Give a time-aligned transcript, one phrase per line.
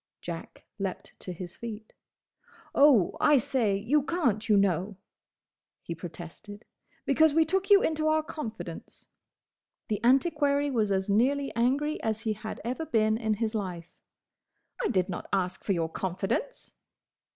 [0.19, 1.93] Jack leapt to his feet.
[2.73, 4.97] "Oh, I say, you can't, you know!"
[5.83, 6.65] he protested,
[7.05, 9.09] "because we took you into our confidence!"
[9.89, 13.93] The antiquary was as nearly angry as he had ever been in his life.
[14.83, 16.73] "I did not ask for your confidence!"